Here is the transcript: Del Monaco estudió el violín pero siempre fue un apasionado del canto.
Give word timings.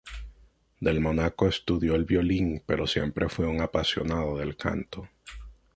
Del 0.79 0.99
Monaco 0.99 1.47
estudió 1.47 1.93
el 1.93 2.05
violín 2.05 2.63
pero 2.65 2.87
siempre 2.87 3.29
fue 3.29 3.45
un 3.45 3.61
apasionado 3.61 4.35
del 4.35 4.57
canto. 4.57 5.07